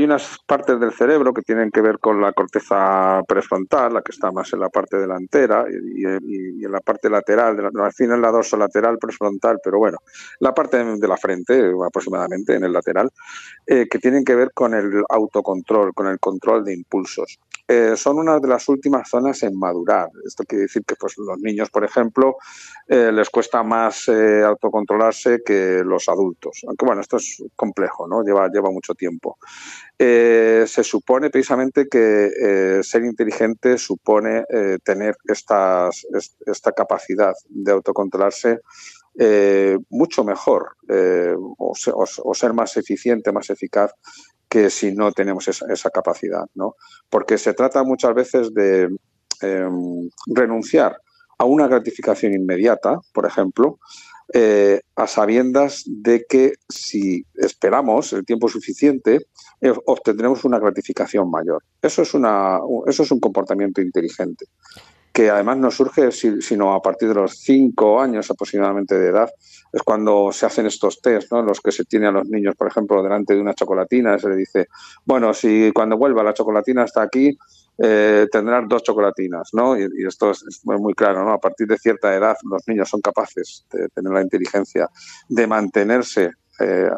hay 0.00 0.04
unas 0.04 0.38
partes 0.46 0.80
del 0.80 0.92
cerebro 0.92 1.34
que 1.34 1.42
tienen 1.42 1.70
que 1.70 1.82
ver 1.82 1.98
con 1.98 2.22
la 2.22 2.32
corteza 2.32 3.20
prefrontal, 3.28 3.92
la 3.92 4.02
que 4.02 4.12
está 4.12 4.32
más 4.32 4.50
en 4.54 4.60
la 4.60 4.70
parte 4.70 4.96
delantera 4.96 5.66
y, 5.68 6.64
en 6.64 6.72
la 6.72 6.80
parte 6.80 7.10
lateral, 7.10 7.54
de 7.54 7.62
la, 7.64 7.84
al 7.84 7.92
fin 7.92 8.10
en 8.10 8.22
la 8.22 8.32
lateral 8.58 8.98
prefrontal, 8.98 9.58
pero 9.62 9.78
bueno, 9.78 9.98
la 10.38 10.54
parte 10.54 10.82
de 10.82 11.08
la 11.08 11.18
frente 11.18 11.70
aproximadamente, 11.86 12.54
en 12.54 12.64
el 12.64 12.72
lateral, 12.72 13.10
eh, 13.66 13.86
que 13.90 13.98
tienen 13.98 14.24
que 14.24 14.34
ver 14.34 14.52
con 14.54 14.72
el 14.72 15.04
autocontrol, 15.08 15.92
con 15.92 16.06
el 16.06 16.18
control 16.18 16.64
de 16.64 16.72
impulsos. 16.72 17.38
Eh, 17.72 17.96
son 17.96 18.18
una 18.18 18.40
de 18.40 18.48
las 18.48 18.68
últimas 18.68 19.08
zonas 19.08 19.44
en 19.44 19.56
madurar. 19.56 20.08
Esto 20.26 20.42
quiere 20.42 20.62
decir 20.62 20.82
que 20.84 20.96
pues, 20.96 21.16
los 21.18 21.38
niños, 21.38 21.70
por 21.70 21.84
ejemplo, 21.84 22.36
eh, 22.88 23.12
les 23.12 23.30
cuesta 23.30 23.62
más 23.62 24.08
eh, 24.08 24.42
autocontrolarse 24.42 25.42
que 25.46 25.84
los 25.84 26.08
adultos. 26.08 26.62
Aunque 26.66 26.84
bueno, 26.84 27.00
esto 27.00 27.18
es 27.18 27.40
complejo, 27.54 28.08
¿no? 28.08 28.24
Lleva, 28.24 28.48
lleva 28.48 28.72
mucho 28.72 28.94
tiempo. 28.94 29.38
se 29.96 30.82
supone 30.82 31.30
precisamente 31.30 31.86
que 31.86 32.80
ser 32.82 33.04
inteligente 33.04 33.78
supone 33.78 34.44
tener 34.82 35.14
esta 35.28 35.90
capacidad 36.74 37.34
de 37.48 37.72
autocontrolarse 37.72 38.60
mucho 39.90 40.24
mejor 40.24 40.76
o, 41.58 42.34
ser 42.34 42.52
más 42.54 42.76
eficiente, 42.76 43.32
más 43.32 43.50
eficaz 43.50 43.92
que 44.50 44.68
si 44.68 44.92
no 44.92 45.12
tenemos 45.12 45.46
esa, 45.48 45.90
capacidad, 45.90 46.44
¿no? 46.54 46.74
Porque 47.08 47.38
se 47.38 47.54
trata 47.54 47.84
muchas 47.84 48.12
veces 48.14 48.52
de 48.52 48.88
em, 49.42 50.10
renunciar 50.26 50.96
a 51.38 51.44
una 51.44 51.68
gratificación 51.68 52.34
inmediata, 52.34 52.98
por 53.14 53.26
ejemplo, 53.26 53.78
eh, 54.34 54.80
a 54.96 55.06
sabiendas 55.06 55.84
de 55.86 56.24
que 56.28 56.54
si 56.68 57.24
esperamos 57.34 58.12
el 58.12 58.24
tiempo 58.24 58.48
suficiente, 58.48 59.26
eh, 59.60 59.72
obtendremos 59.86 60.44
una 60.44 60.58
gratificación 60.58 61.30
mayor. 61.30 61.62
Eso 61.80 62.02
es, 62.02 62.12
una, 62.12 62.58
eso 62.86 63.04
es 63.04 63.10
un 63.10 63.20
comportamiento 63.20 63.80
inteligente 63.80 64.46
que 65.20 65.28
además 65.28 65.58
no 65.58 65.70
surge 65.70 66.10
sino 66.12 66.72
a 66.72 66.80
partir 66.80 67.08
de 67.08 67.14
los 67.14 67.36
cinco 67.36 68.00
años 68.00 68.30
aproximadamente 68.30 68.98
de 68.98 69.08
edad, 69.08 69.30
es 69.70 69.82
cuando 69.82 70.32
se 70.32 70.46
hacen 70.46 70.64
estos 70.64 71.02
test, 71.02 71.30
¿no? 71.30 71.42
los 71.42 71.60
que 71.60 71.72
se 71.72 71.84
tiene 71.84 72.06
a 72.06 72.10
los 72.10 72.26
niños, 72.26 72.56
por 72.56 72.68
ejemplo, 72.68 73.02
delante 73.02 73.34
de 73.34 73.40
una 73.42 73.52
chocolatina, 73.52 74.18
se 74.18 74.30
le 74.30 74.36
dice, 74.36 74.68
bueno, 75.04 75.34
si 75.34 75.72
cuando 75.74 75.98
vuelva 75.98 76.22
la 76.22 76.32
chocolatina 76.32 76.84
hasta 76.84 77.02
aquí, 77.02 77.36
eh, 77.76 78.28
tendrán 78.32 78.66
dos 78.66 78.82
chocolatinas, 78.82 79.50
¿no? 79.52 79.78
Y, 79.78 79.88
esto 80.06 80.30
es, 80.30 80.42
muy 80.64 80.94
claro, 80.94 81.22
¿no? 81.22 81.32
A 81.32 81.38
partir 81.38 81.66
de 81.66 81.76
cierta 81.76 82.14
edad 82.14 82.36
los 82.50 82.66
niños 82.66 82.88
son 82.88 83.02
capaces 83.02 83.66
de 83.70 83.88
tener 83.90 84.12
la 84.12 84.22
inteligencia 84.22 84.88
de 85.28 85.46
mantenerse 85.46 86.30
eh, 86.60 86.90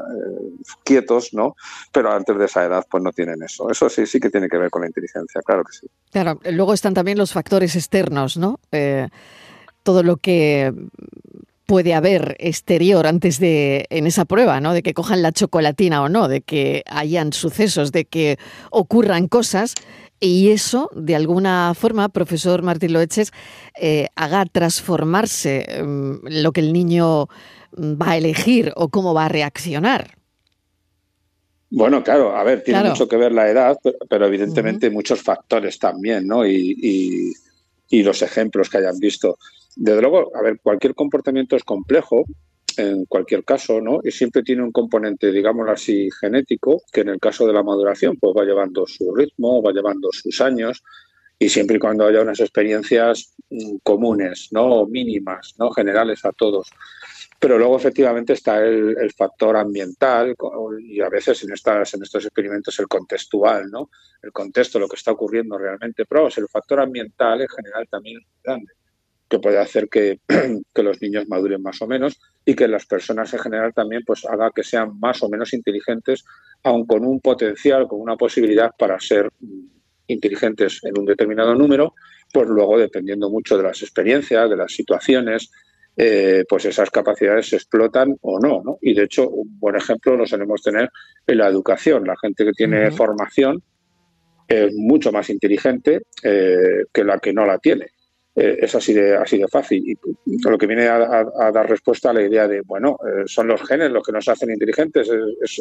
quietos, 0.85 1.33
¿no? 1.33 1.57
Pero 1.92 2.12
antes 2.12 2.37
de 2.37 2.45
esa 2.45 2.64
edad, 2.64 2.85
pues 2.90 3.02
no 3.02 3.12
tienen 3.12 3.42
eso. 3.42 3.71
Eso 3.71 3.88
sí, 3.88 4.07
sí 4.07 4.21
que 4.21 4.31
tiene 4.31 4.49
que 4.49 4.59
ver 4.59 4.71
con 4.71 4.83
la 4.83 4.88
inteligencia, 4.88 5.40
claro 5.42 5.64
que 5.64 5.73
sí. 5.73 5.87
Claro, 6.11 6.40
luego 6.50 6.75
están 6.75 6.95
también 6.95 7.19
los 7.19 7.33
factores 7.33 7.76
externos, 7.76 8.37
¿no? 8.37 8.59
Eh, 8.73 9.09
todo 9.83 10.02
lo 10.02 10.16
que 10.16 10.73
puede 11.66 11.95
haber 11.95 12.37
exterior 12.38 13.07
antes 13.07 13.38
de 13.38 13.87
en 13.88 14.07
esa 14.07 14.25
prueba, 14.25 14.61
¿no? 14.61 14.75
De 14.75 14.83
que 14.83 14.95
cojan 14.95 15.23
la 15.23 15.33
chocolatina 15.33 16.02
o 16.02 16.09
no, 16.09 16.28
de 16.28 16.42
que 16.42 16.83
hayan 16.87 17.33
sucesos, 17.33 17.92
de 17.92 18.04
que 18.04 18.38
ocurran 18.71 19.28
cosas 19.28 19.75
y 20.23 20.52
eso, 20.52 20.88
de 20.95 21.17
alguna 21.17 21.75
forma, 21.75 22.09
profesor 22.09 22.62
Martín 22.62 22.93
Loeches, 22.93 23.33
eh, 23.81 24.07
haga 24.14 24.47
transformarse 24.47 25.83
mm, 25.83 26.26
lo 26.29 26.52
que 26.52 26.61
el 26.61 26.73
niño 26.73 27.29
va 27.76 28.12
a 28.12 28.17
elegir 28.17 28.73
o 28.76 28.88
cómo 28.88 29.14
va 29.14 29.26
a 29.26 29.29
reaccionar. 29.29 30.17
Bueno, 31.71 32.05
claro, 32.05 32.37
a 32.37 32.45
ver, 32.45 32.62
tiene 32.62 32.85
mucho 32.85 33.09
que 33.09 33.17
ver 33.17 33.33
la 33.33 33.49
edad, 33.49 33.76
pero, 34.09 34.26
evidentemente 34.26 34.91
muchos 34.91 35.23
factores 35.23 35.79
también, 35.79 36.26
¿no? 36.26 36.47
Y, 36.47 37.35
los 37.91 38.23
ejemplos 38.23 38.71
que 38.71 38.79
hayan 38.79 38.99
visto. 38.99 39.38
Desde 39.76 40.00
luego, 40.00 40.31
a 40.37 40.43
ver, 40.43 40.61
cualquier 40.62 40.95
comportamiento 40.95 41.57
es 41.57 41.64
complejo, 41.64 42.25
en 42.79 43.05
cualquier 43.07 43.45
caso, 43.45 43.81
¿no? 43.81 44.00
Y 44.02 44.11
siempre 44.11 44.43
tiene 44.43 44.62
un 44.62 44.73
componente, 44.73 45.31
digámoslo 45.33 45.73
así, 45.73 46.09
genético, 46.21 46.83
que 46.93 47.02
en 47.02 47.11
el 47.11 47.21
caso 47.21 47.47
de 47.47 47.52
la 47.52 47.62
maduración, 47.62 48.17
pues 48.21 48.35
va 48.37 48.45
llevando 48.45 48.87
su 48.87 49.14
ritmo, 49.14 49.62
va 49.62 49.73
llevando 49.73 50.09
sus 50.12 50.41
años, 50.41 50.83
y 51.38 51.49
siempre 51.49 51.76
y 51.76 51.79
cuando 51.81 52.07
haya 52.07 52.23
unas 52.23 52.38
experiencias 52.38 53.35
mm, 53.50 53.79
comunes, 53.83 54.49
¿no? 54.52 54.87
Mínimas, 54.87 55.55
¿no? 55.59 55.71
Generales 55.71 56.25
a 56.25 56.33
todos. 56.33 56.71
Pero 57.41 57.59
luego 57.59 57.76
efectivamente 57.76 58.35
está 58.35 58.64
el, 58.64 59.12
factor 59.17 59.57
ambiental 59.57 60.37
y 60.79 61.00
a 61.00 61.09
veces 61.09 61.43
en, 61.43 61.52
estas, 61.52 61.95
en 61.95 62.05
estos 62.05 62.25
experimentos 62.25 62.79
el 62.79 62.87
contextual, 62.87 63.69
¿no? 63.69 63.91
El 64.23 64.31
contexto, 64.31 64.79
lo 64.79 64.87
que 64.87 64.95
está 64.95 65.11
ocurriendo 65.11 65.59
realmente. 65.59 66.05
Pero 66.05 66.29
el 66.29 66.49
factor 66.49 66.79
ambiental 66.79 67.41
en 67.41 67.49
general 67.49 67.88
también 67.91 68.19
es 68.19 68.43
grande, 68.45 68.73
que 69.29 69.41
puede 69.41 69.59
hacer 69.59 69.88
que, 69.88 70.21
que, 70.73 70.83
los 70.85 71.02
niños 71.02 71.26
maduren 71.26 71.61
más 71.61 71.83
o 71.83 71.88
menos 71.88 72.21
y 72.45 72.55
que 72.55 72.69
las 72.69 72.87
personas 72.87 73.33
en 73.35 73.41
general 73.41 73.73
también 73.73 74.03
pues 74.05 74.25
haga 74.25 74.51
que 74.55 74.65
sean 74.65 74.99
más 74.99 75.23
o 75.23 75.29
menos 75.29 75.53
inteligentes, 75.53 76.25
aun 76.65 76.87
con 76.87 77.05
un 77.05 77.21
potencial, 77.21 77.87
con 77.87 78.01
una 78.01 78.17
posibilidad 78.17 78.71
para 78.77 78.99
ser 78.99 79.31
inteligentes 80.09 80.81
en 80.83 80.99
un 80.99 81.07
determinado 81.07 81.55
número, 81.55 81.95
pues 82.33 82.49
luego 82.49 82.79
dependiendo 82.79 83.31
mucho 83.31 83.57
de 83.57 83.63
las 83.65 83.83
experiencias, 83.83 84.51
de 84.51 84.57
las 84.57 84.73
situaciones, 84.73 85.51
eh, 85.97 86.45
pues 86.49 86.65
esas 86.65 86.91
capacidades 86.91 87.49
se 87.49 87.57
explotan 87.57 88.17
o 88.23 88.39
no, 88.41 88.63
no, 88.65 88.79
Y 88.81 88.95
de 88.95 89.05
hecho, 89.05 89.29
un 89.29 89.59
buen 89.59 89.77
ejemplo 89.77 90.17
lo 90.17 90.27
solemos 90.27 90.63
tener 90.63 90.91
en 91.27 91.39
la 91.39 91.49
educación. 91.49 92.05
La 92.07 92.17
gente 92.21 92.45
que 92.45 92.53
tiene 92.53 92.91
formación 92.91 93.63
es 94.49 94.73
mucho 94.75 95.13
más 95.13 95.29
inteligente 95.29 96.03
eh, 96.23 96.85
que 96.93 97.05
la 97.05 97.19
que 97.19 97.33
no 97.33 97.45
la 97.45 97.59
tiene. 97.59 97.89
Eh, 98.35 98.59
es 98.62 98.75
así 98.75 98.93
de, 98.93 99.17
así 99.17 99.39
de 99.39 99.49
fácil. 99.49 99.83
Y 99.87 99.97
lo 100.49 100.59
que 100.59 100.67
viene 100.67 100.89
a, 100.89 101.51
dar 101.53 101.69
respuesta 101.69 102.11
a 102.11 102.15
la 102.15 102.23
idea 102.23 102.49
de, 102.49 102.62
bueno, 102.62 102.97
son 103.27 103.47
los 103.47 103.62
genes 103.62 103.91
los 103.91 104.05
que 104.05 104.12
nos 104.12 104.29
hacen 104.29 104.51
inteligentes, 104.51 105.09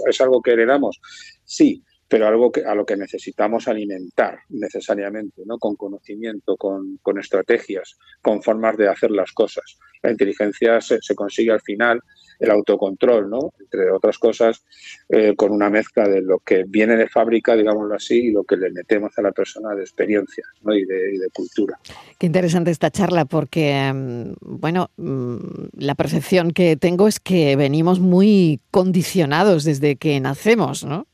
es 0.08 0.22
algo 0.22 0.42
que 0.42 0.52
heredamos. 0.52 1.00
Sí, 1.44 1.84
pero 2.12 2.28
algo 2.28 2.52
que, 2.52 2.66
a 2.66 2.76
lo 2.76 2.86
que 2.86 2.98
necesitamos 2.98 3.70
alimentar 3.70 4.40
necesariamente, 4.50 5.44
¿no? 5.46 5.58
con 5.58 5.78
conocimiento, 5.78 6.58
con, 6.58 7.00
estrategias, 7.18 7.98
con 8.22 8.44
formas 8.44 8.76
de 8.76 8.90
hacer 8.90 9.12
las 9.12 9.32
cosas. 9.32 9.80
La 10.04 10.12
inteligencia 10.12 10.82
se, 10.82 11.00
consigue 11.16 11.52
al 11.52 11.62
final, 11.62 12.02
el 12.42 12.52
autocontrol, 12.52 13.30
¿no? 13.30 13.54
entre 13.60 13.92
otras 13.92 14.18
cosas, 14.18 14.64
eh, 15.08 15.36
con 15.36 15.52
una 15.52 15.70
mezcla 15.70 16.08
de 16.08 16.22
lo 16.22 16.40
que 16.40 16.64
viene 16.68 16.98
de 16.98 17.08
fábrica, 17.08 17.56
digámoslo 17.56 17.96
así, 17.96 18.28
y 18.28 18.32
lo 18.32 18.44
que 18.44 18.58
le 18.58 18.72
metemos 18.72 19.18
a 19.18 19.22
la 19.22 19.32
persona 19.32 19.76
de 19.76 19.82
experiencia 19.82 20.44
¿no? 20.64 20.74
y, 20.74 20.84
de, 20.84 21.16
y 21.16 21.18
de 21.20 21.30
cultura. 21.30 21.80
Qué 22.18 22.26
interesante 22.26 22.72
esta 22.72 22.90
charla 22.90 23.26
porque, 23.26 23.92
mm, 23.94 24.34
bueno, 24.42 24.90
mm, 24.98 25.38
la 25.78 25.96
percepción 25.96 26.52
que 26.52 26.76
tengo 26.76 27.08
es 27.08 27.20
que 27.20 27.56
venimos 27.56 28.00
muy 28.00 28.60
condicionados 28.72 29.64
desde 29.64 29.96
que 29.96 30.20
nacemos, 30.20 30.84
¿no? 30.84 31.06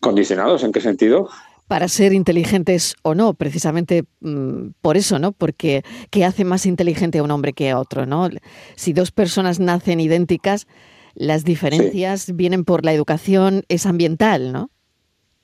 ¿Condicionados? 0.00 0.64
¿En 0.64 0.72
qué 0.72 0.80
sentido? 0.80 1.28
Para 1.66 1.88
ser 1.88 2.12
inteligentes 2.12 2.94
o 3.02 3.14
no, 3.14 3.34
precisamente 3.34 4.04
mm, 4.20 4.72
por 4.80 4.96
eso, 4.96 5.18
¿no? 5.18 5.32
Porque 5.32 5.82
¿qué 6.10 6.24
hace 6.24 6.44
más 6.44 6.66
inteligente 6.66 7.18
a 7.18 7.22
un 7.22 7.30
hombre 7.30 7.52
que 7.52 7.70
a 7.70 7.78
otro, 7.78 8.06
¿no? 8.06 8.28
Si 8.76 8.92
dos 8.92 9.10
personas 9.10 9.60
nacen 9.60 10.00
idénticas, 10.00 10.66
las 11.14 11.44
diferencias 11.44 12.34
vienen 12.34 12.64
por 12.64 12.84
la 12.84 12.92
educación, 12.92 13.64
es 13.68 13.86
ambiental, 13.86 14.52
¿no? 14.52 14.70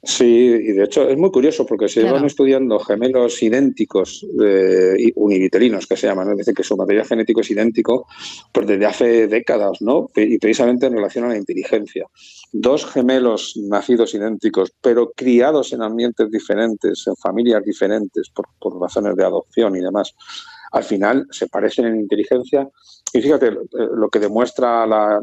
Sí, 0.02 0.25
y 0.25 0.73
de 0.73 0.85
hecho 0.85 1.07
es 1.09 1.19
muy 1.19 1.30
curioso 1.30 1.66
porque 1.66 1.87
se 1.87 2.02
van 2.04 2.25
estudiando 2.25 2.78
gemelos 2.78 3.42
idénticos, 3.42 4.26
eh, 4.42 5.12
univitelinos 5.14 5.87
que 5.87 5.97
se 5.97 6.07
llaman, 6.07 6.30
es 6.30 6.38
decir, 6.38 6.54
que 6.54 6.64
su 6.64 6.75
material 6.75 7.04
genético 7.07 7.42
es 7.42 7.50
idéntico, 7.50 8.07
pues 8.50 8.66
desde 8.66 8.87
hace 8.87 9.26
décadas, 9.26 9.83
¿no? 9.83 10.09
Y 10.16 10.38
precisamente 10.38 10.87
en 10.87 10.95
relación 10.95 11.26
a 11.26 11.28
la 11.28 11.37
inteligencia. 11.37 12.07
Dos 12.50 12.87
gemelos 12.87 13.59
nacidos 13.59 14.14
idénticos, 14.14 14.73
pero 14.80 15.12
criados 15.14 15.75
en 15.75 15.83
ambientes 15.83 16.30
diferentes, 16.30 17.07
en 17.07 17.16
familias 17.16 17.62
diferentes, 17.62 18.30
por, 18.30 18.47
por 18.59 18.80
razones 18.80 19.14
de 19.16 19.25
adopción 19.25 19.76
y 19.76 19.80
demás, 19.80 20.14
al 20.71 20.85
final 20.85 21.27
se 21.31 21.49
parecen 21.49 21.87
en 21.87 22.00
inteligencia. 22.00 22.69
Y 23.12 23.21
fíjate, 23.21 23.49
eh, 23.49 23.57
lo 23.95 24.09
que 24.09 24.21
demuestra 24.21 24.87
la, 24.87 25.19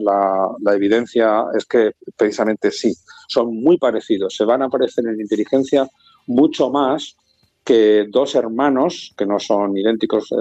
evidencia 0.74 1.46
es 1.56 1.66
que 1.66 1.94
precisamente 2.16 2.72
sí, 2.72 2.94
son 3.28 3.56
muy 3.56 3.78
parecidos, 3.78 4.36
se 4.36 4.46
van 4.46 4.62
a 4.62 4.70
parecer 4.70 5.06
en 5.08 5.22
inteligencia 5.22 5.88
mucho 6.28 6.70
más 6.70 7.16
que 7.64 8.06
dos 8.10 8.34
hermanos, 8.36 9.14
que 9.18 9.26
no 9.26 9.40
son 9.40 9.78
idénticos 9.78 10.32
eh, 10.32 10.36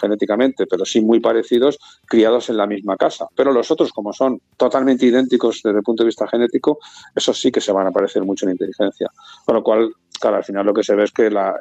genéticamente, 0.00 0.66
pero 0.66 0.84
sí 0.84 1.00
muy 1.00 1.20
parecidos, 1.20 1.78
criados 2.06 2.50
en 2.50 2.56
la 2.56 2.66
misma 2.66 2.96
casa. 2.96 3.28
Pero 3.36 3.52
los 3.52 3.70
otros, 3.70 3.92
como 3.92 4.12
son 4.12 4.40
totalmente 4.56 5.06
idénticos 5.06 5.60
desde 5.62 5.78
el 5.78 5.84
punto 5.84 6.02
de 6.02 6.08
vista 6.08 6.26
genético, 6.26 6.80
esos 7.14 7.40
sí 7.40 7.52
que 7.52 7.60
se 7.60 7.70
van 7.70 7.86
a 7.86 7.92
parecer 7.92 8.24
mucho 8.24 8.46
en 8.46 8.52
inteligencia. 8.52 9.08
Con 9.46 9.54
lo 9.54 9.62
cual, 9.62 9.92
claro, 10.20 10.36
al 10.36 10.44
final 10.44 10.66
lo 10.66 10.74
que 10.74 10.84
se 10.84 10.94
ve 10.94 11.04
es 11.04 11.12
que 11.12 11.30
la, 11.30 11.54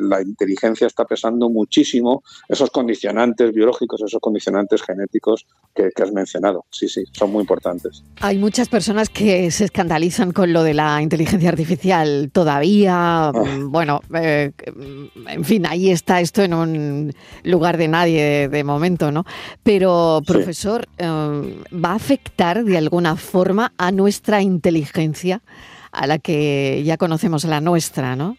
la 0.00 0.22
inteligencia 0.22 0.86
está 0.86 1.04
pesando 1.04 1.48
muchísimo 1.48 2.22
esos 2.48 2.70
condicionantes 2.70 3.52
biológicos, 3.52 4.02
esos 4.02 4.20
condicionantes 4.20 4.82
genéticos 4.82 5.46
que, 5.74 5.90
has 6.02 6.12
mencionado. 6.12 6.64
Sí, 6.70 6.88
sí, 6.88 7.04
son 7.12 7.32
muy 7.32 7.42
importantes. 7.42 8.02
Hay 8.20 8.38
muchas 8.38 8.68
personas 8.68 9.08
que 9.08 9.50
se 9.50 9.64
escandalizan 9.64 10.32
con 10.32 10.52
lo 10.52 10.62
de 10.62 10.74
la 10.74 11.02
inteligencia 11.02 11.48
artificial 11.48 12.30
todavía. 12.32 13.28
Ah. 13.28 13.32
Mm, 13.32 13.70
bueno, 13.70 14.00
eh, 14.14 14.52
en 15.28 15.44
fin, 15.44 15.66
ahí 15.66 15.90
está 15.90 16.20
esto 16.20 16.42
en 16.42 16.54
un 16.54 17.12
lugar 17.44 17.76
de 17.76 17.88
nadie 17.88 18.48
de, 18.48 18.64
momento, 18.64 19.12
¿no? 19.12 19.24
Pero, 19.62 20.20
profesor, 20.26 20.86
eh, 20.98 21.06
¿va 21.06 21.90
a 21.90 21.94
afectar 21.94 22.64
de 22.64 22.78
alguna 22.78 23.16
forma 23.16 23.72
a 23.76 23.92
nuestra 23.92 24.42
inteligencia? 24.42 25.42
A 25.98 26.06
la 26.06 26.18
que 26.18 26.82
ya 26.84 26.96
conocemos 26.96 27.44
la 27.44 27.60
nuestra, 27.60 28.14
¿no? 28.14 28.36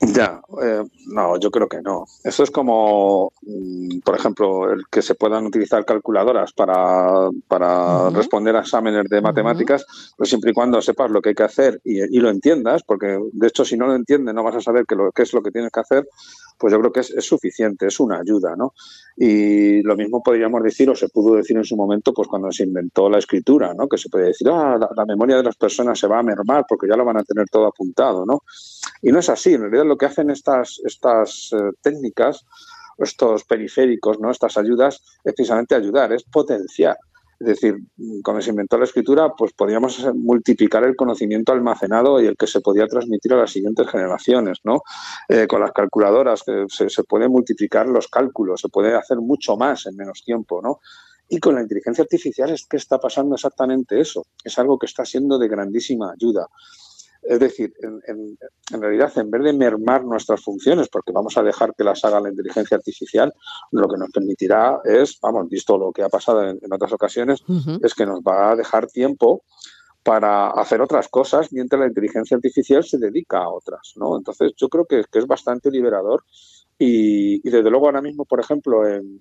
Ya, 0.00 0.40
eh, 0.62 0.84
no, 1.06 1.38
yo 1.38 1.50
creo 1.50 1.68
que 1.68 1.82
no. 1.82 2.04
Eso 2.22 2.42
es 2.42 2.50
como, 2.50 3.32
mm, 3.42 3.98
por 4.00 4.16
ejemplo, 4.16 4.72
el 4.72 4.82
que 4.90 5.02
se 5.02 5.14
puedan 5.16 5.46
utilizar 5.46 5.84
calculadoras 5.84 6.52
para, 6.52 7.28
para 7.48 8.10
responder 8.10 8.54
a 8.56 8.60
exámenes 8.60 9.04
de 9.08 9.20
matemáticas, 9.20 9.84
pues 10.16 10.28
siempre 10.28 10.52
y 10.52 10.54
cuando 10.54 10.80
sepas 10.82 11.10
lo 11.10 11.20
que 11.20 11.30
hay 11.30 11.34
que 11.34 11.42
hacer 11.42 11.80
y, 11.84 12.00
y, 12.16 12.20
lo 12.20 12.30
entiendas, 12.30 12.82
porque 12.84 13.18
de 13.32 13.46
hecho 13.46 13.64
si 13.64 13.76
no 13.76 13.86
lo 13.86 13.94
entiendes 13.96 14.34
no 14.34 14.44
vas 14.44 14.56
a 14.56 14.60
saber 14.60 14.84
qué, 14.86 14.96
qué 15.14 15.22
es 15.22 15.32
lo 15.32 15.42
que 15.42 15.50
tienes 15.50 15.72
que 15.72 15.80
hacer, 15.80 16.08
pues 16.58 16.72
yo 16.72 16.80
creo 16.80 16.92
que 16.92 17.00
es, 17.00 17.24
suficiente, 17.24 17.86
es 17.86 18.00
una 18.00 18.18
ayuda, 18.18 18.56
¿no? 18.56 18.74
Y 19.16 19.82
lo 19.82 19.96
mismo 19.96 20.22
podríamos 20.22 20.62
decir, 20.62 20.90
o 20.90 20.94
se 20.94 21.08
pudo 21.08 21.36
decir 21.36 21.56
en 21.56 21.64
su 21.64 21.76
momento, 21.76 22.12
pues 22.12 22.28
cuando 22.28 22.50
se 22.50 22.64
inventó 22.64 23.08
la 23.08 23.18
escritura, 23.18 23.72
¿no? 23.74 23.88
Que 23.88 23.96
se 23.96 24.08
puede 24.08 24.26
decir, 24.26 24.48
ah, 24.50 24.78
la, 24.96 25.06
memoria 25.06 25.36
de 25.36 25.44
las 25.44 25.56
personas 25.56 25.98
se 25.98 26.06
va 26.06 26.18
a 26.18 26.22
mermar 26.22 26.64
porque 26.68 26.88
ya 26.88 26.96
lo 26.96 27.04
van 27.04 27.18
a 27.18 27.24
tener 27.24 27.48
todo 27.48 27.66
apuntado, 27.66 28.26
¿no? 28.26 28.42
Y 29.02 29.12
no 29.12 29.20
es 29.20 29.28
así, 29.28 29.54
en 29.54 29.62
realidad 29.62 29.86
lo 29.86 29.96
que 29.96 30.06
hacen 30.06 30.30
estas, 30.30 30.80
estas 30.84 31.50
eh, 31.52 31.70
técnicas, 31.80 32.44
estos 32.98 33.44
periféricos, 33.44 34.18
¿no? 34.18 34.30
Estas 34.30 34.56
ayudas, 34.58 35.00
es 35.24 35.34
precisamente 35.34 35.74
ayudar, 35.74 36.12
es 36.12 36.24
potenciar. 36.24 36.96
Es 37.40 37.46
decir, 37.46 37.76
cuando 38.24 38.42
se 38.42 38.50
inventó 38.50 38.76
la 38.78 38.84
escritura, 38.84 39.32
pues 39.36 39.52
podíamos 39.52 40.04
multiplicar 40.14 40.82
el 40.84 40.96
conocimiento 40.96 41.52
almacenado 41.52 42.20
y 42.20 42.26
el 42.26 42.36
que 42.36 42.48
se 42.48 42.60
podía 42.60 42.86
transmitir 42.88 43.32
a 43.32 43.36
las 43.36 43.52
siguientes 43.52 43.88
generaciones, 43.88 44.58
¿no? 44.64 44.82
Eh, 45.28 45.46
con 45.46 45.60
las 45.60 45.72
calculadoras 45.72 46.42
se, 46.68 46.88
se 46.90 47.04
pueden 47.04 47.30
multiplicar 47.30 47.86
los 47.86 48.08
cálculos, 48.08 48.60
se 48.60 48.68
puede 48.68 48.96
hacer 48.96 49.18
mucho 49.18 49.56
más 49.56 49.86
en 49.86 49.96
menos 49.96 50.24
tiempo, 50.24 50.60
¿no? 50.60 50.80
Y 51.28 51.38
con 51.38 51.54
la 51.54 51.62
inteligencia 51.62 52.02
artificial 52.02 52.50
es 52.50 52.66
que 52.66 52.78
está 52.78 52.98
pasando 52.98 53.34
exactamente 53.34 54.00
eso. 54.00 54.26
Es 54.42 54.58
algo 54.58 54.78
que 54.78 54.86
está 54.86 55.04
siendo 55.04 55.38
de 55.38 55.48
grandísima 55.48 56.12
ayuda. 56.12 56.48
Es 57.22 57.40
decir, 57.40 57.72
en, 57.80 58.80
realidad, 58.80 59.12
en 59.16 59.30
vez 59.30 59.42
de 59.42 59.52
mermar 59.52 60.04
nuestras 60.04 60.42
funciones, 60.42 60.88
porque 60.88 61.12
vamos 61.12 61.36
a 61.36 61.42
dejar 61.42 61.74
que 61.74 61.84
las 61.84 62.04
haga 62.04 62.20
la 62.20 62.30
inteligencia 62.30 62.76
artificial, 62.76 63.32
lo 63.72 63.88
que 63.88 63.96
nos 63.98 64.10
permitirá 64.10 64.80
es, 64.84 65.18
vamos, 65.20 65.48
visto 65.48 65.76
lo 65.76 65.92
que 65.92 66.02
ha 66.02 66.08
pasado 66.08 66.48
en, 66.48 66.58
otras 66.70 66.92
ocasiones, 66.92 67.42
es 67.82 67.94
que 67.94 68.06
nos 68.06 68.20
va 68.20 68.52
a 68.52 68.56
dejar 68.56 68.86
tiempo 68.86 69.42
para 70.02 70.50
hacer 70.50 70.80
otras 70.80 71.08
cosas 71.08 71.52
mientras 71.52 71.80
la 71.80 71.88
inteligencia 71.88 72.36
artificial 72.36 72.82
se 72.82 72.98
dedica 72.98 73.40
a 73.40 73.50
otras, 73.50 73.92
¿no? 73.96 74.16
Entonces, 74.16 74.52
yo 74.56 74.68
creo 74.68 74.86
que, 74.86 75.04
que 75.10 75.18
es 75.18 75.26
bastante 75.26 75.70
liberador 75.70 76.24
y, 76.78 77.40
desde 77.40 77.70
luego 77.70 77.86
ahora 77.86 78.00
mismo, 78.00 78.24
por 78.24 78.38
ejemplo, 78.38 78.86
en, 78.86 79.20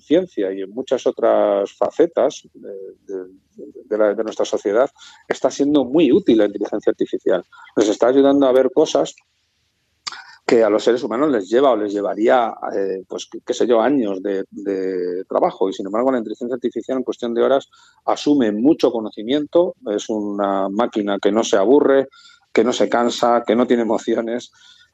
ciencia 0.00 0.50
y 0.50 0.62
en 0.62 0.70
muchas 0.70 1.06
otras 1.06 1.72
facetas 1.76 2.48
de, 2.54 4.24
nuestra 4.24 4.46
sociedad, 4.46 4.88
está 5.28 5.50
siendo 5.50 5.84
muy 5.84 6.10
útil 6.10 6.38
la 6.38 6.46
inteligencia 6.46 6.90
artificial. 6.90 7.44
Nos 7.76 7.88
está 7.88 8.08
ayudando 8.08 8.46
a 8.46 8.52
ver 8.52 8.70
cosas 8.72 9.14
que 10.46 10.64
a 10.64 10.70
los 10.70 10.82
seres 10.82 11.02
humanos 11.02 11.30
les 11.30 11.48
lleva 11.48 11.70
o 11.70 11.76
les 11.76 11.92
llevaría, 11.92 12.52
eh, 12.74 13.04
pues 13.06 13.28
qué 13.44 13.54
sé 13.54 13.66
yo, 13.66 13.80
años 13.82 14.22
de, 14.22 14.44
de, 14.50 15.24
trabajo. 15.28 15.68
Y 15.68 15.74
sin 15.74 15.86
embargo, 15.86 16.10
la 16.10 16.18
inteligencia 16.18 16.54
artificial 16.54 16.98
en 16.98 17.04
cuestión 17.04 17.34
de 17.34 17.42
horas 17.42 17.68
asume 18.06 18.52
mucho 18.52 18.90
conocimiento, 18.90 19.76
es 19.94 20.08
una 20.08 20.68
máquina 20.70 21.18
que 21.20 21.30
no 21.30 21.44
se 21.44 21.56
aburre, 21.56 22.08
que 22.52 22.64
no 22.64 22.72
se 22.72 22.88
cansa, 22.88 23.44
que 23.46 23.54
no 23.54 23.66
tiene 23.66 23.82
emociones 23.82 24.50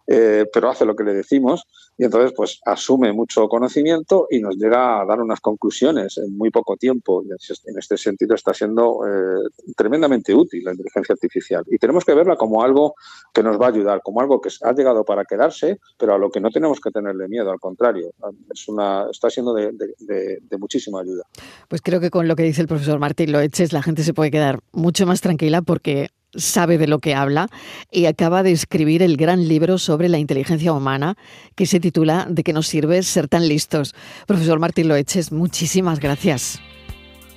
eh, 0.06 0.44
pero 0.52 0.70
hace 0.70 0.84
lo 0.84 0.94
que 0.94 1.04
le 1.04 1.14
decimos 1.14 1.64
y 1.98 2.04
entonces 2.04 2.32
pues 2.36 2.60
asume 2.64 3.12
mucho 3.12 3.48
conocimiento 3.48 4.26
y 4.30 4.40
nos 4.40 4.56
llega 4.56 5.00
a 5.00 5.04
dar 5.06 5.20
unas 5.20 5.40
conclusiones 5.40 6.18
en 6.18 6.36
muy 6.36 6.50
poco 6.50 6.76
tiempo. 6.76 7.22
Y 7.24 7.30
en 7.30 7.78
este 7.78 7.96
sentido 7.96 8.34
está 8.34 8.52
siendo 8.52 9.00
eh, 9.06 9.48
tremendamente 9.76 10.34
útil 10.34 10.64
la 10.64 10.72
inteligencia 10.72 11.14
artificial 11.14 11.64
y 11.66 11.78
tenemos 11.78 12.04
que 12.04 12.14
verla 12.14 12.36
como 12.36 12.62
algo 12.62 12.94
que 13.32 13.42
nos 13.42 13.60
va 13.60 13.66
a 13.66 13.70
ayudar, 13.70 14.00
como 14.02 14.20
algo 14.20 14.40
que 14.40 14.50
ha 14.62 14.72
llegado 14.72 15.04
para 15.04 15.24
quedarse, 15.24 15.78
pero 15.98 16.14
a 16.14 16.18
lo 16.18 16.30
que 16.30 16.40
no 16.40 16.50
tenemos 16.50 16.80
que 16.80 16.90
tenerle 16.90 17.28
miedo, 17.28 17.50
al 17.50 17.60
contrario, 17.60 18.12
es 18.52 18.68
una, 18.68 19.06
está 19.10 19.30
siendo 19.30 19.54
de, 19.54 19.72
de 19.72 20.58
muchísima 20.58 21.00
ayuda. 21.00 21.24
Pues 21.68 21.82
creo 21.82 22.00
que 22.00 22.10
con 22.10 22.28
lo 22.28 22.36
que 22.36 22.42
dice 22.42 22.62
el 22.62 22.68
profesor 22.68 22.98
Martín 22.98 23.32
Loeches 23.32 23.72
la 23.72 23.82
gente 23.82 24.02
se 24.02 24.14
puede 24.14 24.30
quedar 24.30 24.60
mucho 24.72 25.06
más 25.06 25.20
tranquila 25.20 25.62
porque 25.62 26.10
sabe 26.36 26.78
de 26.78 26.86
lo 26.86 26.98
que 26.98 27.14
habla 27.14 27.48
y 27.90 28.06
acaba 28.06 28.42
de 28.42 28.52
escribir 28.52 29.02
el 29.02 29.16
gran 29.16 29.48
libro 29.48 29.78
sobre 29.78 30.08
la 30.08 30.18
inteligencia 30.18 30.72
humana 30.72 31.16
que 31.54 31.66
se 31.66 31.80
titula 31.80 32.26
¿De 32.28 32.42
qué 32.42 32.52
nos 32.52 32.66
sirve 32.66 33.02
ser 33.02 33.28
tan 33.28 33.48
listos? 33.48 33.94
Profesor 34.26 34.58
Martín 34.58 34.88
Loeches, 34.88 35.32
muchísimas 35.32 36.00
gracias. 36.00 36.60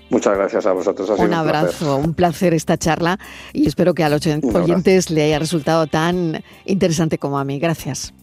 Muchas 0.09 0.35
gracias 0.35 0.65
a 0.65 0.73
vosotros. 0.73 1.09
un, 1.19 1.33
abrazo, 1.33 1.97
un 1.97 2.15
placer 2.15 2.53
esta 2.53 2.77
charla 2.77 3.19
y 3.53 3.67
espero 3.67 3.93
que 3.93 4.03
a 4.03 4.09
los 4.09 4.25
oyentes 4.25 5.11
le 5.11 5.23
haya 5.23 5.37
resultado 5.37 5.85
tan 5.85 6.43
interesante 6.65 7.19
como 7.19 7.37
a 7.37 7.43
mí. 7.43 7.59
Gracias. 7.59 8.13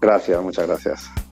Gracias, 0.00 0.42
muchas 0.42 0.66
gracias. 0.66 1.10